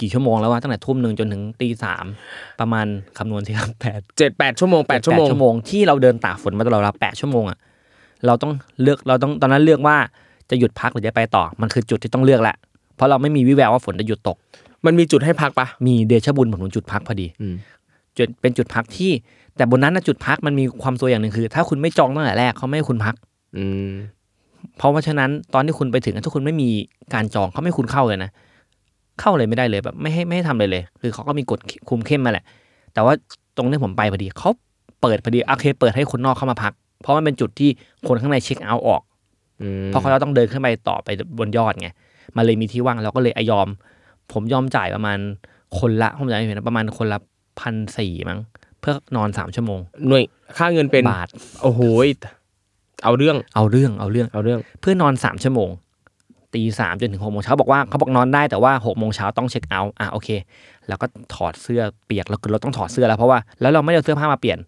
[0.00, 2.04] กี่ชั่วโมงแล้ววะตั้งแต่ทุ่มหนึ่งจนถึงตีสาม
[2.60, 2.86] ประมาณ
[3.18, 7.58] คำนวณสิครับแปดเจ็ดแปดชั่วโมงแปดชั่วโมงชั่วโมงที่เราเดินตากฝนมาตลอดเวลาแปดชั่วโมงอะ
[8.26, 8.52] เราต้อง
[8.82, 9.96] เลือกเราต้องตอนนั้นเลือกว่า
[10.50, 12.56] จะหยุดพักหรือจะไปต่อ มันคือจุดที่ต้องเลือกแหละ
[12.96, 14.36] เพราะเราไม่มีวิแววว่าฝนจะหยุดตก
[14.86, 17.54] มันมีจุดให้พักปะมีเดชะบุญผมถึงจุดพักพอดีอืม
[18.18, 19.10] จุดเป็นจุดพักที่
[19.56, 23.14] แต่บนนั้นนะจุดพักมันมีความซวยอย่างหนึ่งคือ ถ้าคุณไม่จองตั้งแต่แรกเขาไม่ให้คุณพัก
[23.56, 23.90] อืม
[24.78, 26.68] เพราะว่าฉะนั้นตอนที่คุณไปถึงถ้าคุณไม่มี
[27.14, 28.30] การจองเขาไม่ให้คุณเข้าเลยนะ
[29.20, 32.44] เข้าเลยไม่ได้เลยแบบไม่ให้ไม่ให้ทำเลยเลย คือเขาก็มีกฎคุมเข้มมาแหละ
[32.94, 33.14] แต่ว่า
[33.56, 34.50] ตรงที่ผมไปพอดีเขา
[35.00, 37.70] เปิดพอดีโอเคเปิดให้คนนอกเข้ามาพัก เพราะมันเป็นจุดที่
[38.08, 39.02] คนข้างในเช็คเอาท์ออก
[39.62, 41.88] อืมเพราะเขาจะต้องเดินขึ้นไปต่อไปบนยอดไง
[42.36, 43.68] มันเลยมีที่ว่างเราก็เลยอยอม
[44.32, 45.18] ผมยอมจ่ายประมาณ
[45.78, 47.18] คนละผมจำไม่ผิดนะประมาณคนละ
[47.60, 48.38] พันสี่มั้ง
[48.80, 50.24] เพื่อนอนสามชั่วโมงหน่วย
[50.56, 51.28] ค่าเงินเป็นบาท
[51.62, 52.08] โอ้โหย
[53.04, 55.70] เอาเรื่องเอาเรื่องเอาเรื่องเอาเรื่อง เพื่อนอนสามชั่วโมง
[56.54, 60.28] ตีสามจนถึงหกโมงเช้าบอกว่าเขาบอกนอนได้แต่ว่าหกโมงเช้าต้องเช็คเอาท์อะโอเค
[60.88, 64.58] แล้วก็ถอดเสื้อเปียกแล้วคือเราต้องถอดเสื้อแล้วเพราะว่าแล้วเราไม่ได้เอาเสื้อผ้ามาเปลี่ยน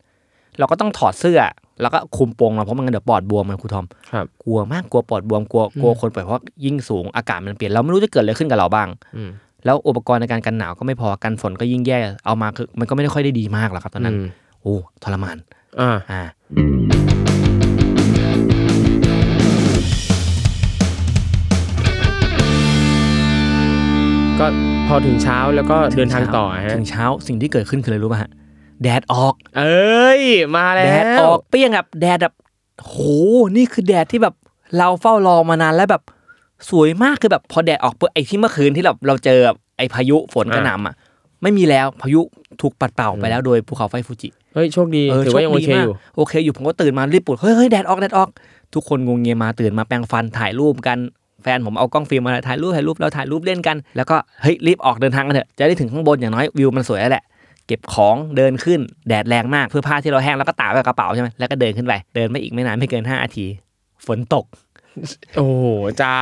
[0.59, 1.41] เราก็ต้องถอดเสื้อ
[1.81, 9.31] แล้วก็คลุมโปงเราเพราะมันงั้นเดี๋ยวปอดบวมมันครูทอมครับกลัวมากกลัวปอดบวมกลัวกลัวคนป่วยเพราะยิ่งสูงอากาศมันเปลี่ยนเราไม่รู้จะเกิดอะไรขึ้นกับเราบ้างอืม
[9.65, 14.29] แล้วอุปกรณ์ในการกันหนาวก็ไม่พอกันฝนก็ยิ่งแย่เอามาคือมันก็ไม่ได้ค่อยได้ดีมากหรอกครับตอนนั้นอืม
[14.63, 15.37] โอ้ทรมาน
[15.81, 16.23] อ่าอ่า
[24.41, 24.47] ก็
[24.89, 28.31] พอถึงเช้าแล้วก็เดินทางต่อฮะถึงเช้าสิ่งที่เกิดขึ้นคืออะไรรู้ป่ะฮะ
[28.83, 30.23] แดดออก เอ้ย
[30.57, 32.35] มาแล้วแดดออกเปรี้ยงแบบแดดแบบ
[32.79, 32.97] โห
[33.57, 34.35] นี่คือแดดที่แบบ
[34.77, 36.03] เราเฝ้ารอมานานแล้วแบบ
[36.71, 40.95] สวยมากคือแบบพอแดดออกปุ๊บไอ้ที่เมื่อคืนที่เราเราเจอแบบไอ้พายุฝนกระหน่ำอะ
[41.43, 42.21] ไม่มีแล้วพายุ
[42.61, 48.29] ถูกปัดเป่าไปแล้วโดยภูเขาไฟฟูจิเฮ้ยโชคดีเออถือว่ายังโอเคโชดีมกอยู่โอเคอยู่ผมก็ตื่นมารีบปลุกเฮ้ยเฮ้ยแดดออกแดดออก
[48.75, 57.25] ทุกคนงงเงียมาตื่นมาแปรงฟันถ่ายรูปกันแฟนผมเอากล้องฟิล์มมาถ่ายรูปถ่ายรูปเราถ่ายรูปเล่นกัน แล้วก็เฮ้ยรีบออกเดินทางกันเถอะจะได้ถึงข้างบนอย่างน้อยวิวมันสวยแล้วแหละ
[57.67, 63.47] เก็บของเดินขึ้นแดดแรงมากเพื่อผ้าที่เราแห้งแล้วก็ตากไว้กับกระเป๋าใช่ไหมแล้วก็เดินขึ้นไปเดินไม่อีกไม่นานไม่เกินห้านาที
[64.07, 64.45] ฝนตก
[65.37, 65.67] โอ้โห
[66.01, 66.15] จ้า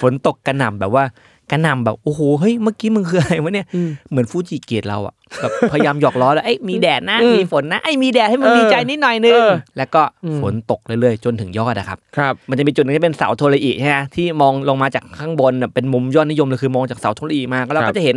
[0.00, 1.04] ฝนตกกระหน่ำแบบว่า
[1.50, 18.16] กระหน่ำแบบโอ้โหเฮ้ยเมื่อกี้มึงคืออะไรวะเนี่ยอืมเหมือนฟูจิเกตเราอะแบบพยายามหยอกล้อแล้วเอ้ยมีแดดนะอืมมีฝนนะไอ้ยมีแดดให้มึงเออดีใจนิดหน่อยนึงเออแล้วก็อืมฝนตกเรื่อยๆจนถึงยอดอะครับครับ มันจะมีจุดหนึงที่เป็นเสาโทรอิใช่ไหมที่มองลงมาจากข้างบนน่ะเป็นมุมยอดนิยมเลยคือมองจากเสาโทรอิมาก็เราครัก็บจะเห็น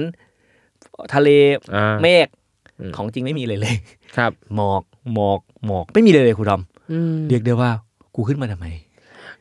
[1.13, 1.29] ทะเล
[1.75, 2.27] อ่าเมฆ
[2.79, 3.75] อืมของจริงไม่มีเลยเลย
[4.17, 6.61] ครับ หมอกหมอกหมอกไม่มีเลยเลยครูดอม
[6.91, 7.69] อืมเรียกได้ว่า
[8.15, 8.67] กูขึ้นมาทำไม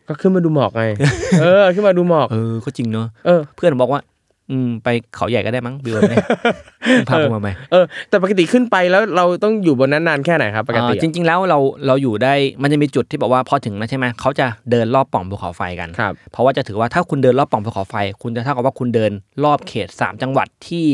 [0.09, 0.83] ก็ขึ้นมาดูหมอกไง
[1.41, 4.03] เออ ขึ้นมาดูหมอก เออ ก็จริงเนอะเออ เพื่อนบอกว่า
[4.51, 6.27] อืม ไปเขาใหญ่ก็ได้มั้งบิวเนี่ย
[7.09, 19.13] พาผมมาไหมเออ แต่ปกติขึ้นไปแล้วเราต้องอยู่บนนั้นนานแค่ไหนครับปกติอ่าจริง ๆ แล้วเราเราอยู่ได้ มันจะมีจุดที่บอกว่าพอถึงแล้วใช่ไหมเขาจะเดินรอบปล่องภูเขาไฟกันครับเพราะว่าจะถือว่าถ้าคุณเดินรอบปล่องภูเขาไฟ คุณจะเท่ากับว่าคุณเดิน
[19.45, 20.87] รอบเขตสามจังหวัดที่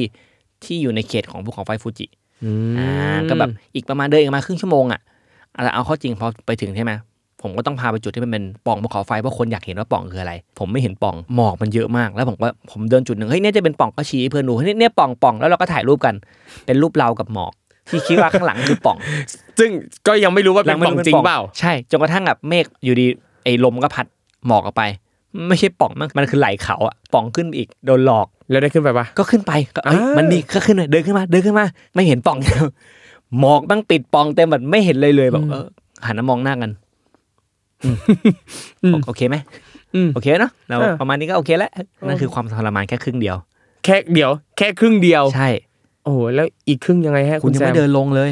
[0.64, 2.06] ที่อยู่ในเขตของภูเขาไฟฟูจิ
[2.44, 2.88] อืมอ่า
[3.28, 5.00] ก็แบบอีกประมาณเดินอีกประมาณครึ่งชั่วโมงอะ
[5.54, 6.92] เอาเอาเข้าจริงพอไปถึงใช่ไหม
[7.42, 16.14] ผมก็ต้องพาไปจุดที่มันเป็นปล่องภูเขาไฟเพราะคนอยากเห็นว่าปล่องคืออะไร ผมไม่เห็นปล่องหมอกมันเยอะมาก แล้วผมก็ผมเดินจุดหนึ่งเฮ้ยเนี่ยจะเป็นปล่องก็ชี้ให้เพื่อนดูเฮ้ยเนี่ยปล่องปล่องแล้วเราก็ถ่ายรูปกัน
[16.66, 17.52] เป็นรูปเรากับหมอก
[17.90, 18.96] ที่คิดว่าข้างหลังคือปล่อง
[19.58, 19.70] ซึ่ง
[20.06, 23.06] ก็ยังไม่รู้ว่าเป็นปล่องจริงเปล่า ใช่จนกระทั่งแบบเมฆอยู่ดี
[23.44, 24.06] ไอ้ลมก็พัด
[24.46, 24.82] หมอกออกไป
[25.48, 32.38] ไม่ใช่ปล่องมันมันคือไหลเขาอะปล่องขึ้นอีกโดนหลอกแล้วได้ขึ้นไปปะก็ขึ้นไปก็เอ้ยอ่ามัมันมีก็ขึ้นเลยเดินขึ้นมาเดินขึ้นมา ไม่เห็นปล่อง
[33.38, 35.66] หมอกบ้างปิดปล่องเต็มแบบไม่เห็นเลยเลยแบบเออ
[36.06, 36.81] หันมามองหน้ากันอืม
[39.06, 39.36] โอเคไหม
[39.94, 41.70] อืมโอเคเนาะเราเออประมาณนี้ก็โอเคแล้ว
[42.06, 43.36] นั่นคือความทรมานแค่ครึ่งเดียว
[43.84, 45.48] แค่เดียว แค่ครึ่งเดียวใช่
[46.04, 48.30] โอ้โหแล้วอีกครึ่งยังไงฮะคุคุณณยังแซมไม่เดินลงเลย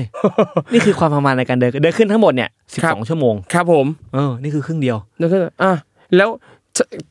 [0.72, 5.72] นี่คือความทรมานในการเดินเดินขึ้นทั้งหมดเนี่ยสิบครัสบองชั่วโมงครับผมเออนี่คือครึ่งเดียวแล้วก็อะ
[6.16, 6.28] แล้ว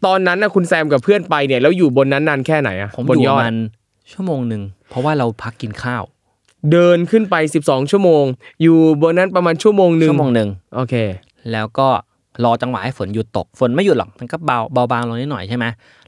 [0.06, 3.56] ตอนนั้นนะคุณแซมกับเพื่อนไปเนี่ยแล้วอยู่บนนั้นนานแค่ไหนอะผมบนอยู่ยปอระดมาณ
[4.12, 6.04] ชั่วโมงหนึ่งเพราะว่าเราพักกินข้าว
[6.72, 8.24] เดินขึ้นไป 12 ชั่วโมง
[8.62, 10.96] อยู่บนนั้นประมาณชั่วโมงหนึ่งชั่วโมงหนึ่งโอเค
[11.52, 11.90] แล้วก็
[12.44, 15.66] รอจังหวะให้ฝนหยุดตก ฝนไม่หยุดหรอกมันก็เบาเบาบางลงนิดหน่อยใช่ไหม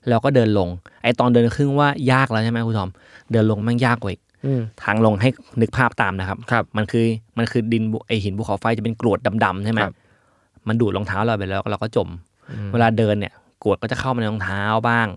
[0.08, 0.70] แล้วก็เดินลง
[1.04, 2.90] ไอตอนเดินครึ่งว่ายากแล้วใช่ไหมคุณทอม
[3.32, 5.30] เดินลงแมันยากกว่าอีกอืมทางลงให้
[5.62, 7.06] นึกภาพตามนะครับครับมันคือ
[7.38, 9.96] มันคือดินบุไอหินภูเขาไฟจะเป็นกรวดดำๆใช่ไหมครับ
[10.68, 12.10] มันดูดรองเท้าเราไปแล้วเราก็จม
[12.52, 15.08] อืมเวลาเดินเนี่ยกรวดก็จะเข้ามาในรองเท้าบ้าง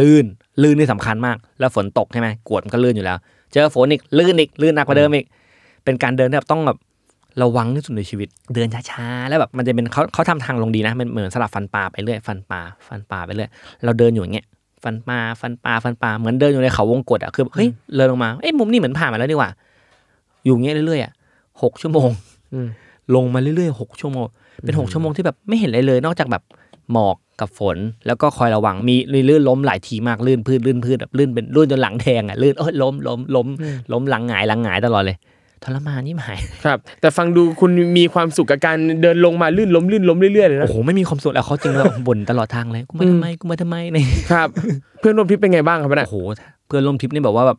[0.00, 0.26] ลื่น
[0.62, 3.18] ลื่นนี่สำคัญมาก แล้วฝนตกใช่ไหมกรวดมันก็ลื่นอยู่แล้ว
[3.52, 5.26] เจอฝนอีกลื่นอีกลื่นหนักกว่าเดิมอีก
[5.84, 6.78] เป็นการเดินที่แบบต้องแบบ
[7.42, 13.50] ระวังที่สุดในชีวิต เดินช้าๆแล้วแบบมันจะเป็นเขาเขาทำทางลงดีนะมันเหมือนสลับฟันปลาไปเรื่อยฟันปลาฟันปลาไปเรื่อย
[13.84, 14.46] เราเดินอยู่อย่างเงี้ย
[14.82, 19.50] ฟันปลาฟันปลาฟันปลาเหมือนเดินอยู่ในเขาวงกตอะคือเฮ้ยเดินลงมาเอ้ยมุมนี้เหมือนผ่านมาแล้วนี่หว่า
[20.44, 21.12] อยู่อย่างเงี้ยเรื่อยๆอะ
[21.62, 22.08] หกชั่วโมง
[22.52, 22.68] อืม
[23.14, 24.26] ลงมาเรื่อยๆหกชั่วโมง
[24.62, 26.42] เป็นหกชั่วโมงที่แบบไม่เห็นอะไรเลย นอกจากแบบ
[26.92, 28.94] หมอกกับฝน แล้วก็คอยระวังมี
[29.28, 33.46] ลื่นล้มหลายทีมากลื่นพืชลื่นพืชแบบลื่นเป็นลื่นจนหลังแทงอะลื่นโอ้ยล้มล้มล้ม
[33.92, 35.16] ล้มหลังหงายหลังหงายตลอดเลย
[35.64, 44.48] ทรมานนี่หมายครับ แต่ฟังดูคุณมีความสุขกับการเดินลงมาลื่นล้มลื่นล้มเรื่อยๆเลยนะโอ้โหไม่มีความสุขแล้วเขาจริงแล้วบ่นตลอดทางเลยกูมาทำไมกูมาทำไมเนี่ยครับ
[45.00, 46.16] เพื่อนร่วมทริปเป็นไงบ้างครับเนี่ยโอ้โห
[46.66, 47.58] เพื่อนร่วมทริปนี่แบบว่าแบบ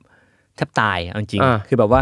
[0.56, 2.02] แทบตายเอาจริงอ่าคือแบบว่า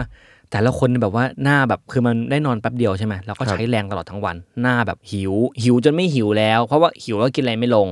[0.52, 7.88] แต่ละคนแบบว่าหน้าแบบคือมันได้นอนแป๊บเดียวใช่ไหมแล้วก็ครับใช้แรงตลอดทั้งวัน หน้าแบบหิว หิวจนไม่หิวแล้ว เพราะว่าหิวแล้วกินอะไรไม่ลง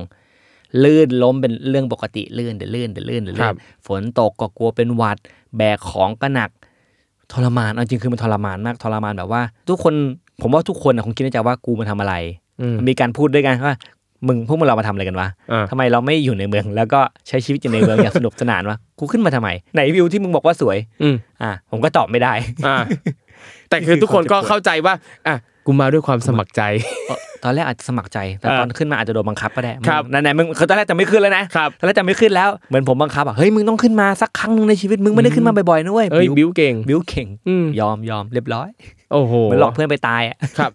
[0.84, 5.18] ลื่นล้มเป็นเรื่องปกติลื่นเดี๋ยวลื่นเดี๋ยวลื่นเดี๋ยวครัลื่บนฝนตกก็กลัวเป็นหวัด
[5.58, 6.50] แบกของก็หนัก
[7.34, 9.94] ทรมานเอาจริงคือมันทรมานมากทรมานแบบว่า ทุกคน
[10.42, 12.14] ผมว่าทุกคนนะคงคิดในใจว่ากูมาทำอะไร
[12.62, 13.76] อืมมีการพูดด้วยกันว่า
[14.28, 22.34] มึงพวกมึงเรามาทำอะไรกันวะอ่าทำไมเราไม่อยู่ในเมือง แล้วก็ใช้ชีวิตอยู่ในเมืองอย่างสนุกสนานวะกูขึ้นมาทำไมไหนวิวที่มึงบอกว่าสวย อืมอะผมก็ตอบไม่ได้
[22.68, 22.76] อ่า
[23.70, 24.94] แต่คือทุกคนก็เข้าใจว่า
[25.28, 26.62] อะ กูมาด้วยความสมัครใจ
[27.44, 38.70] ตอนแรกอาจจะสมัครใจ แต่อ่าตอนขึ้นมาอาจจะโดนบังคับก็ได้ครับนั่นแหละมึงคือตอนแรกจะไม่ขึ้นแล้วนะครับตอนแรกจะไม่ขึ้นแล้ว เหมือนผมบังคับอะ เฮ้ย มึงต้องขึ้นมาสักครั้งหนึ่งในชีวิต มึงไม่ได้ขึ้นมาบ่อยๆนะเว้ยเอ้ยบิ้วบิ้วเก่ง บิ้วเข่งอืมยอมยอมเรียบร้อย
[39.12, 40.72] โอ้โหเหมือนหลอกเพื่อนไปตายอะ ครับ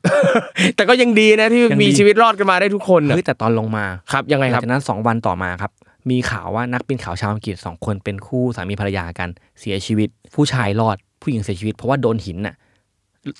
[0.77, 5.71] แต่ก็ยังดีนะที่ยังดีมีชีวิตรอดกันมาได้ทุกคนนะเฮ้ยแต่ตอนลงมา ครับ ยังไงหคลัรับงจากนั้นสองวันต่อมาครับ
[6.11, 9.29] มีข่าวว่านักบินข่าวชาวอังกฤษสองคนเป็นคู่สามีภรรยากัน
[9.61, 12.55] เสียชีวิต ผู้ชายรอด ผู้หญิงเสียชีวิตเพราะว่าโดนหินน่ะ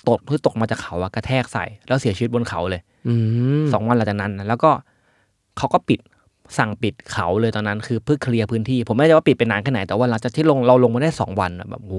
[0.09, 3.13] ตกเพื่อตกมาจากเขาอะกระแทกใส่ แล้วเสียชีวิตบนเขาเลยอื
[3.59, 4.71] มสองวันหลังจากนั้นนะแล้วก็
[5.57, 5.99] เขาก็ปิด
[6.57, 11.95] สั่งปิดเขาเลยตอนนั้นคือเพื่อเคลียร์พื้นที่ ผมไม่แน่ใจว่าปิดเป็นนานแค่ไหนแต่ว่าหลังจากที่ลงเราลงมาได้สองวันอะแบบโอ้โห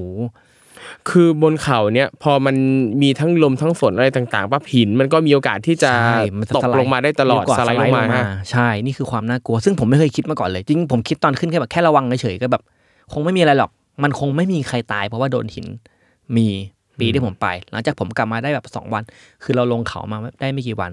[1.10, 2.56] คือบนเขาเนี่ยพอมัน
[3.02, 12.62] มีทั้งลมทั้งฝนอะไรต่างๆปั๊บหินมันก็มีโอกาสที่จะใช่มันจะตกสได์ลงมาได้ตลอดเร็วกว่าสไลด์ลงมาฮะใช่นี่คือความน่ากลัว ซึ่งผมไม่เคยคิดมาก่อนเลย จริงผมคิดตอนขึ้นแค่แบบแค่ระวังเฉยๆก็แบบ
[13.12, 13.70] คงไม่มีอะไรหรอก
[14.02, 15.66] มันคงไม่มีใครตายเพราะว่าโดนหิน
[16.36, 16.46] มี
[17.00, 19.02] ปีที่ผมไป หลังจากผมกลับมาได้แบบสองวัน
[19.42, 20.92] คือเราลงเขามาได้ไม่กี่วัน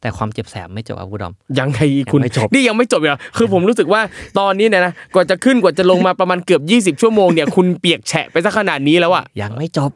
[0.00, 1.80] แต่ความเจ็บแสบไม่จบครับคุณดอม ยังไง
[2.12, 4.00] คุณยังไม่จบนี่ยังไม่จบอีกเหรอคือผมรู้สึกว่า
[4.38, 6.62] ตอนนี้เนี่ยนะกว่าจะขึ้นกว่าจะลงมาประมาณเกือบ
[6.96, 9.90] 20 ชั่วโมงเนี่ยคุณเปียกแฉะไปซะขนาดนี้แล้วอะยังไม่จบ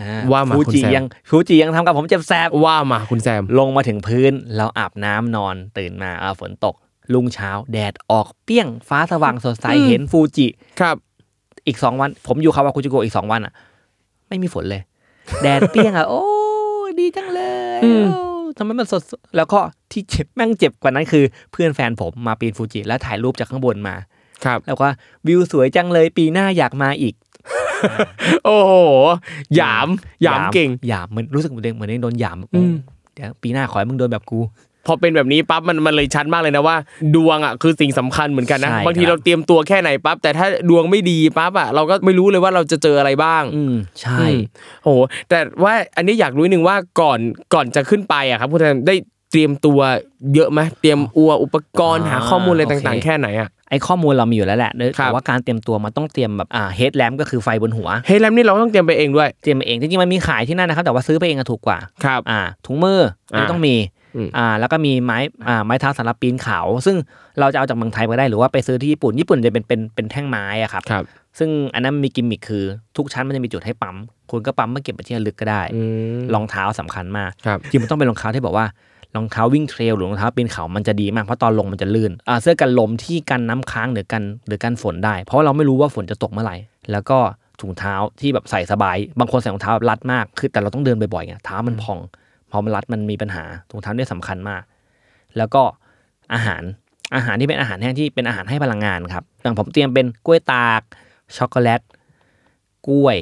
[0.00, 6.74] อ่ว่ามาฟูคุณจิแซมยังฟูจิยังทำกับผมเจ็บแสบว่ามาคุณแซมลงมาถึงพื้นเราอาบน้ำนอนตื่นมาอ่าฝนตก
[7.14, 10.46] ลุงเช้า แดดออกเปี้ยงฟ้าสว่างสดใสอืมเห็นฟูจิ
[10.80, 10.96] ครับ
[11.66, 13.52] อีกสองวัน ผมอยู่คาวาคุจิโกะอีกสองวันอะ
[14.30, 14.82] ไม่มีฝนเลย
[15.42, 16.22] แดดเปรี้ยงอะโอ้
[16.98, 17.40] ดีจังเล
[17.78, 18.22] ยอืมโอ้
[18.56, 19.02] ทำไมมันสด
[19.36, 19.60] แล้วก็
[19.92, 23.96] ที่เจ็บแม่งเจ็บกว่านั้นคือ เพื่อนแฟนผมมาปีนฟูจิแล้วถ่ายรูปจากข้างบนมา
[24.44, 24.88] ครับ แล้วก็
[25.26, 27.14] วิวสวยจังเลยปีหน้าอยากมาอีก
[28.44, 28.72] โอ้โห
[29.56, 29.88] หยาม
[30.22, 32.74] หยามเก่งหยามเหมือนรู้สึกเหมือนเองเหมือนเองโดนหยามอืม
[33.14, 34.40] เดี๋ยวปีหน้าขอให้มึงโดนแบบกู
[34.86, 36.76] พอเป็นแบบนี้ปั๊บมันมันเลยชัดมากเลยนะว่า
[37.14, 44.38] ดวงอะคือสิ่งสำคัญเหมือนกันนะใช่บางทีครับเราเตรียมตัวแค่ไหนปั๊บแต่ถ้าดวงไม่ดีปั๊บอะเราก็ไม่รู้เลยว่าเราจะเจออะไรบ้างอืมใช่อืม
[44.82, 47.18] โอ้โหแต่ว่าอันนี้อยากรู้นิดนึงว่าก่อน
[47.54, 48.94] ก่อนจะขึ้นไปอะครับคุณแทนได้
[49.32, 49.80] เตรียมตัว
[50.34, 63.74] เยอะไหมเตรียมอัวอุปกรณ์หาข้อมูลอะไรต่างๆ แค่ไหนอะไอ้ข้อมูลเรามีอยู่แล้วแหละครัแต่บว่าการเตรียมตัวมันต้องเตรียมแบบอ่าเฮดแลมก็คือไฟบนหัวเฮ้ยแล้วนี่เราต้องเตรียมไปเองด้วยเตรียมเองจริงๆมันมีขายที่นั่นนะครับแต่ว่าซื้อไปเองอะถูกกว่าครับอ่าถุงมืออันนี้อ่าต้องมี
[64.16, 65.18] อืมอ่าแล้วก็มีไม้
[65.48, 66.96] อ่าไม้เท้าสำหรับปีนเขา ซึ่ง
[67.40, 71.04] เราจะเอาจากเมืองไทยไปได้หรือว่าไปซื้อที่ญี่ปุ่นญี่ปุ่นจะเป็นเป็นเป็นแท่งไม้อะครับครับ
[71.38, 72.64] ซึ่งอันนั้นมีกิมมิคคือ
[72.96, 73.96] ทุกชั้นมันจะมีจุดให้ปั๊ม
[74.30, 75.80] คุณก็ปั๊มมาเก็บไปที่ระลึกก็ได้อื
[76.16, 78.66] มรองเท้าสำคัญมากครับจริงมันต้องเป็นรองเท้าที่บอกว่า
[79.16, 86.56] รองเท้าวิ่งเทรลหรือรองเท้าปีนเขามันจะดีมากเพราะตอนลงมันจะลื่นอ่าเสื้อกันลมที่กันน้ำค้างหรือกันหรือกันฝนได้ เพราะว่าเราไม่รู้ว่าฝนจะตกเมื่อไหร่
[86.92, 87.18] แล้วก็
[87.60, 91.98] ถุงเท้าที่แบบใส่สบาย บางคนใส่รองเท้ารัดมาก คือแต่เราต้องเดินบ่อยๆไงเท้ามันพอง
[92.50, 94.62] พอมันรัดมันมีปัญหาถุงเท้าเนี่ยสำคัญมาก
[95.36, 95.62] แล้วก็
[96.34, 96.62] อาหาร
[97.16, 100.82] อาหารที่เป็นอาหารแห้งที่เป็นอาหารให้พลังงานครับอย่างผมเตรียมเป็นกล้วยตาก
[101.36, 101.80] ช็อกโกแลต
[102.88, 103.16] กล้วย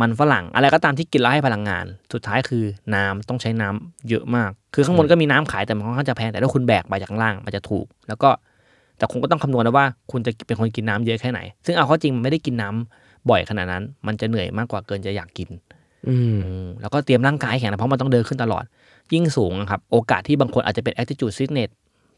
[0.00, 8.30] มันฝรั่ง อะไรก็ตามที่กินแล้วให้พลังงาน สุดท้ายคือน้ำต้องใช้น้ำเยอะมาก คือข้างบนก็มีน้ำขายแต่มันค่อนข้างจะแพงแต่ถ้าคุณแบกไปจากข้างล่างมันจะถูก แล้วก็
[8.98, 15.48] แต่คุณก็ต้องคำนวณนะว่า คุณจะเป็นคนกินน้ำเยอะแค่ไหน ซึ่งเอาเข้อจริงมันไม่ได้กินน้ำบ่อยขนาดนั้น มันจะเหนื่อยมากกว่าเกินจะอยากกิน
[16.08, 18.64] อืมอืมแล้วก็เตรียมร่างกายให้แข็งนะเพราะมันต้องเดินขึ้นตลอด
[19.12, 21.70] ยิ่งสูงนะครับ โอกาสที่บางคนอาจจะเป็น attitude sickness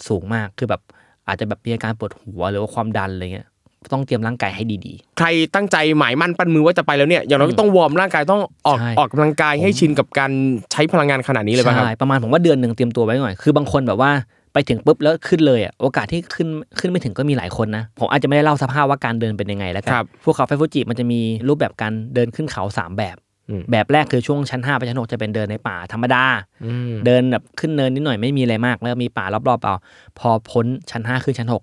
[0.09, 0.81] สูงมากคือแบบ
[1.29, 3.49] อาจจะแบบมีอาการปวดหัวหรือว่าความดันอะไรเงี้ย
[3.93, 10.31] ต้องเตรียมร่างกายให้ดีใครตั้งใจหมายมั่นปั้นมือว่าจะไปแล้วเนี่ย อย่างน้อยก็ต้องวอร์มร่างกายต้องออกใช่ออกกำลังกายให้ชินกับการ
[10.73, 14.11] ใช้พลังงานขนาดนี้ๆเลยป่ะครับ ใช่ ประมาณผมว่าเดือนหนึ่งเตรียมตัวไว้หน่อย คือบางคนแบบว่า
[14.53, 23.26] ไปถึงปุ๊บแล้วขึ้นเลยอะ โอกาสที่ขึ้นขึ้นไม่ถึงก็มีหลายคนนะ ผมอาจจะไม่ได้เล่าสภาพว่าการเดินเป็นยังไงแล้วกัครับพวกเขาไฟฟูจิมันจะมีรูปแบบการเดินขึ้นเขาสามแบบอืม
[23.71, 26.25] แบบแรกคือช่วงชั้น5ไปชั้น6จะเป็นเดินในป่าธรรมดา
[26.65, 29.75] อืมเดินแบบขึ้นเนินนิดหน่อยไม่มีอะไรมาก แล้วมีป่ารอบๆเอา
[30.19, 31.63] พอพ้นชั้นห้าขึ้นชั้นหก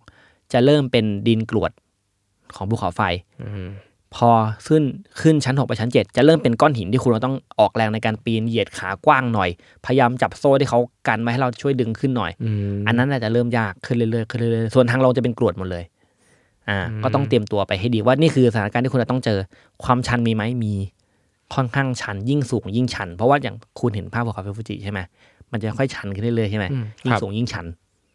[0.54, 1.72] จะเริ่มเป็นดินกรวด
[2.56, 3.02] ของภูเขาไฟ
[3.44, 3.68] อืม
[4.16, 4.30] พอ
[4.68, 4.84] ขึ้น
[5.22, 9.50] ขึ้นชั้น 6 ไปชั้น 7 จะเริ่มเป็นก้อนหินที่คุณต้องออกแรงในการปีนเหยียดขากว้างหน่อย
[9.86, 15.84] พยายามจับโซ่ที่เขากันไว้ให้เราช่วยดึงขึ้นหน่อยอืมอันนั้นอาจจะเริ่มยากขึ้นเรื่อยๆขึ้นเรื่อยๆส่วนทางลงจะเป็นกรวดหมดเลย
[16.70, 19.40] อ่าอืมก็ต้องเตรียมตัวไปให้ดีว่านี่คือสถานการณ์ที่คุณจะต้องเจอ
[19.84, 20.74] ความชันมีไหมมี
[21.56, 25.00] ค่อนข้างชันยิ่งสูงยิ่งชัน เพราะว่าอย่างคุณเห็นภาพภูเขาไฟฟูจิใช่ไหม
[25.52, 27.66] มันจะค่อยชันขึ้นเรื่อยๆใช่ไหมอืมยิ่คงรับสูงยิ่งชัน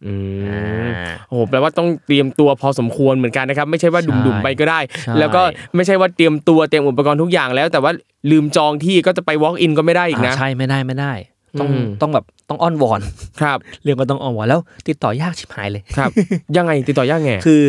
[0.07, 0.15] อื
[0.49, 5.43] อ่มาโอ้โหแปลว่าต้องเตรียมตัวพอสมควรเหมือนกันนะครับ ไม่ใช่ว่าใช่ดุ่มๆไปก็ได้ใช่แล้วก็
[5.77, 7.93] ไม่ใช่ว่าเตรียมตัวเตรียมอุปกรณ์ทุกอย่างแล้ว แต่ว่า
[8.31, 11.13] ลืมจองที่ก็จะไป walk in ก็ไม่ได้อีกนะอ่าใช่ไม่ได้ไม่ได้
[11.61, 13.01] ต้องอืมต้องแบบต้องอ้อนวอน
[13.43, 16.11] ครับเรื่องก็ต้องอ้อนวอนแล้ว ติดต่อยากชิบหายเลยครับ
[16.57, 17.63] ยังไงติดต่อยากไงคือ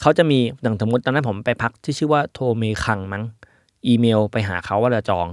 [0.00, 3.22] เขาจะมีอย่างสมมติตอนนั้นผมไปพักที่ชื่อว่าโทเมคังมั้ง
[3.86, 5.26] อีเมลไปหาเขาว่าเราจอง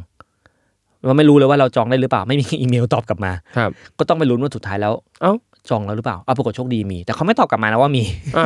[1.06, 5.34] เราไม่รู้เลยว่าเราจองได้หรือเปล่าไม่มีอีเมลตอบกลับมาครับ ก็ต้องไปลุ้นว่าสุดท้ายแล้วเอ้า
[5.70, 8.04] จองแล้วหรือเปล่าเอาปรากฏโชคดีมี แต่เขาไม่ตอบกลับมานะว่ามี
[8.38, 8.46] อะ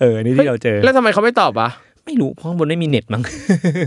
[0.00, 1.70] เออนี่ที่เราเจอ แล้วทำไมเขาไม่ตอบอะ
[2.04, 3.22] ไม่รู้เพราะข้างบนไม่มีเน็ตมั้ง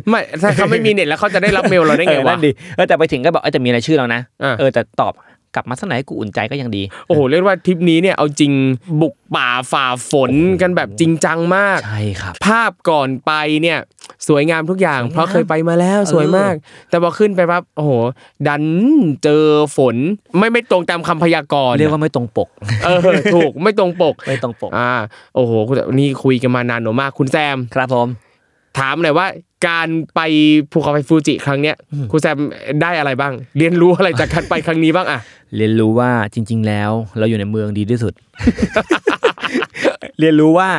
[0.09, 5.13] ไม่ถ้าเขาไม่มีเน็ตแล้วเขาจะได้รับเมลเราได้ไงเออวะนั่นดิเออแต่ไปถึงก็บอกเออแต่มีรายชื่อเรานะอะเออแต่ตอบ
[5.55, 8.51] กลับมาสักไหนอยกูอุ่นใจก็ยังดี โอ้โหเรียกว่าทริปนี้เนี่ยเอาจริง
[9.01, 13.79] บุกป่าฝ่าฝนกันแบบจริงจังมากใช่ครับ ภาพก่อนไปเนี่ย
[14.27, 16.53] สวยงามทุกอย่างสวยงามเพราะเคยไปมาแล้วเออสวยมาก
[16.89, 17.91] แต่พอขึ้นไปปั๊บโอ้โห
[18.47, 18.63] ดัน
[19.23, 19.43] เจอ
[19.77, 19.95] ฝน
[20.37, 22.49] ไม่ไม่ตรงตามคำพยากรณ์เรียกว่าไม่ตรงปก
[22.85, 22.99] เออ
[23.35, 24.91] ถูกไม่ตรงปกไม่ตรงปกอ่า
[25.35, 28.07] โอ้โหคุณนี่คุยกันมานานหนูมากคุณแซมครับผม
[28.79, 29.27] ถามหน่อยว่า
[29.67, 30.21] การไป
[30.71, 32.37] ภูเขาไฟฟูจิครั้งเนี้ยอืมคุณแซม
[32.81, 35.19] ได้อะไรบ้าง เรียนรู้อะไรจากการไปครั้งนี้บ้างอะ
[35.57, 38.13] เรียนรู้ว่าจริง ๆ แล้ว เราอยู่ในเมืองดีที่สุด
[40.19, 40.69] เรียนรู้ว่า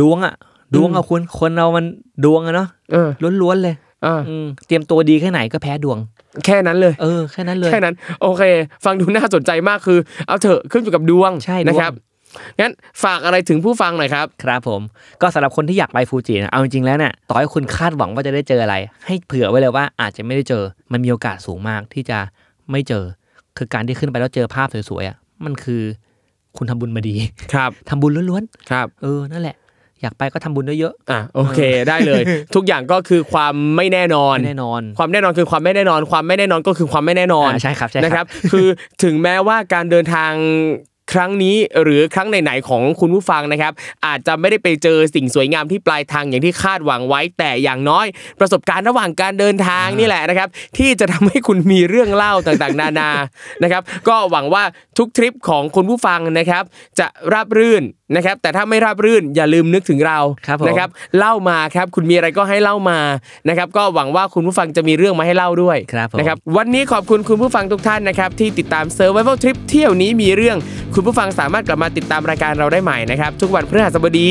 [0.00, 0.34] ดวงอะ
[0.74, 1.84] ดวงอะคุณคนเรามัน
[2.24, 3.08] ดวงอะเนาะเออ
[3.42, 3.74] ล้วนๆเลย
[4.06, 5.98] อ่าอืมเตรียมตัวดีแค่ไหนก็แพ้ดวง
[6.44, 8.42] แค่นั้นเลย เออ แค่นั้นเลย แค่นั้น โอเค
[8.84, 11.92] ฟังดูน่าสนใจมากคือ เอาเถอะขึ้นอยู่กับดวงใช่ดวงนะครับ
[12.60, 12.72] งั้น
[13.04, 14.80] ฝากอะไรถึงผู้ฟังหน่อยครับ ครับผม
[15.22, 18.74] ก็สำหรับคนที่อยากไปฟูจินะเอาจริงๆแล้วเนี่ยต่อให้คุณคาดหวังว่าจะได้เจออะไร
[19.06, 20.62] ให้เผื่อไว้เลยว่าอาจจะไม่ได้เจอ
[20.92, 22.18] มันมีโอกาสสูงมากที่จะ
[22.70, 23.04] ไม่เจอ
[23.56, 25.82] คือการที่ขึ้นไปแล้วเจอภาพสวยๆอะมันคือ
[26.56, 27.14] คุณทำบุญมาดี
[27.54, 29.56] ครับทำบุญล้วนครับๆเออนั่นแหละ
[30.02, 32.22] อยากไปก็ทำบุญเยอะอะโอเคได้เลย
[32.54, 38.66] ทุกอย่างก็คือความไม่แน่นอนๆไม่แน่นอน ความแน่นอนคือความไม่แน่นอน ความไม่แน่นอนก็คือความไม่แน่นอนอ่าใช่ครับใช่นะครับ คือ
[39.02, 40.32] ถึงแม้ว่าการเดินทาง
[41.12, 43.72] ครั้งนี้หรือครั้งไหนๆของคุณผู้ฟังนะครับ
[44.06, 48.06] อาจจะไม่ได้ไปเจอสิ่งสวยงามที่ปลายทางอย่างที่คาดหวังไว้ แต่อย่างน้อย
[48.40, 53.10] ประสบการณ์ระหว่างการเดินทางนี่แหละนะครับ ที่จะทำให้คุณมีเรื่องเล่าต่างๆ นานา
[53.62, 54.62] นะครับ ก็หวังว่า
[54.98, 56.64] ทุกทริปของคุณผู้ฟังนะครับ
[56.98, 62.98] จะราบรื่น นะครับแต่ถ้าไม่ราบรื่นอย่าลืมนึกถึงเราครับผมนะครับเล่ามาครับคุณมีอะไรก็ให้เล่ามา
[63.48, 70.56] นะครับก็หวังว่าคุณผู้ฟังจะมีเรื่องมาให้เล่าด้วยครับผมนะครับวันนี้ขอบคุณคุณผู้ฟังทุกท่านนะครับที่ติดตาม Survival Trip เที่ยวนี้มีเรื่อง
[70.94, 74.28] คุณผู้ฟังสามารถกลับมาติดตามรายการเราได้ใหม่นะครับทุกวันพฤหัสบดี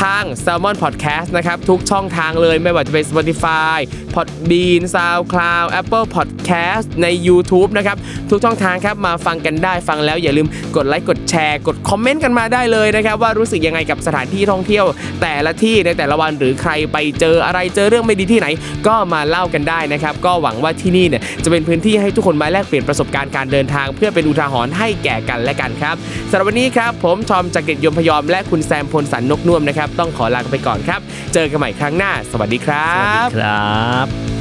[0.00, 3.78] ทาง Salmon Podcast นะครับทุกช่องทางเลยไม่ว่าจะเป็น Spotify
[4.14, 7.96] Podbean SoundCloud Apple Podcast ใน YouTube นะครับ
[8.30, 14.86] ทุกช่องทางครับมาฟังกันได้ฟังแล้วอย่าลืมกดไลค์กดแชร์ กดคอมเมนต์กันมาได้เลยนะครับว่ารู้สึกยังไงกับสถานที่ท่องเที่ยว
[15.22, 18.46] แต่ละที่ในแต่ละวันหรือใครไปเจออะไรเจอเรื่องไม่ดีที่ไหน
[18.86, 25.96] ก็มาเล่ากันได้นะครับ ก็หวังว่าที่นี่เนี่ยจะเป็นพื้นที่ให้ทุกคนมาแลกเปลี่ยนประสบการณ์การเดินทาง เพื่อเป็นอุทาหรณ์ให้แก่กันและกันครับ
[26.30, 31.00] สำหรับวันนี้ครับผมทอมจากเกตยมพยอม และคุณแซมพลสันนกนุ่มนะครับต้องขอลาไปก่อนครับ
[31.34, 34.37] เจอกันใหม่ครั้งหน้า สวัสดีครับสวัสดีครับ